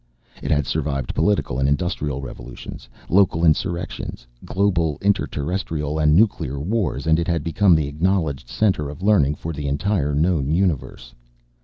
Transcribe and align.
It 0.41 0.49
had 0.49 0.65
survived 0.65 1.13
political 1.13 1.59
and 1.59 1.69
industrial 1.69 2.23
revolutions, 2.23 2.89
local 3.07 3.45
insurrections, 3.45 4.25
global, 4.43 4.97
inter 4.99 5.27
terrestrial 5.27 5.99
and 5.99 6.15
nuclear 6.15 6.59
wars, 6.59 7.05
and 7.05 7.19
it 7.19 7.27
had 7.27 7.43
become 7.43 7.75
the 7.75 7.87
acknowledged 7.87 8.49
center 8.49 8.89
of 8.89 9.03
learning 9.03 9.35
for 9.35 9.53
the 9.53 9.67
entire 9.67 10.15
known 10.15 10.51
universe. 10.55 11.13